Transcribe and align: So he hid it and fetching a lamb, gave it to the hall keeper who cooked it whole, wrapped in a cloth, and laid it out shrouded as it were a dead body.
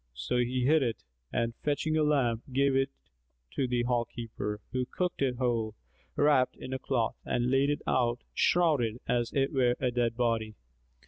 So 0.15 0.37
he 0.37 0.63
hid 0.65 0.81
it 0.81 1.03
and 1.31 1.53
fetching 1.61 1.95
a 1.95 2.01
lamb, 2.01 2.41
gave 2.51 2.75
it 2.75 2.89
to 3.51 3.67
the 3.67 3.83
hall 3.83 4.05
keeper 4.05 4.59
who 4.71 4.87
cooked 4.87 5.21
it 5.21 5.35
whole, 5.35 5.75
wrapped 6.15 6.57
in 6.57 6.73
a 6.73 6.79
cloth, 6.79 7.17
and 7.23 7.51
laid 7.51 7.69
it 7.69 7.83
out 7.85 8.23
shrouded 8.33 8.99
as 9.07 9.31
it 9.31 9.53
were 9.53 9.75
a 9.79 9.91
dead 9.91 10.17
body. 10.17 10.55